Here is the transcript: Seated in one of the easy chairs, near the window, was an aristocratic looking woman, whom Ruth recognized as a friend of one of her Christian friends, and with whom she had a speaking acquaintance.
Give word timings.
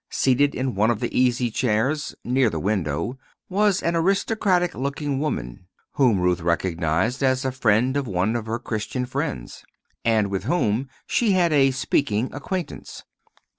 Seated 0.09 0.55
in 0.55 0.73
one 0.73 0.89
of 0.89 0.99
the 0.99 1.15
easy 1.15 1.51
chairs, 1.51 2.15
near 2.23 2.49
the 2.49 2.59
window, 2.59 3.19
was 3.49 3.83
an 3.83 3.95
aristocratic 3.95 4.73
looking 4.73 5.19
woman, 5.19 5.67
whom 5.91 6.19
Ruth 6.19 6.41
recognized 6.41 7.21
as 7.21 7.45
a 7.45 7.51
friend 7.51 7.95
of 7.95 8.07
one 8.07 8.35
of 8.35 8.47
her 8.47 8.57
Christian 8.57 9.05
friends, 9.05 9.63
and 10.03 10.31
with 10.31 10.45
whom 10.45 10.89
she 11.05 11.33
had 11.33 11.53
a 11.53 11.69
speaking 11.69 12.33
acquaintance. 12.33 13.03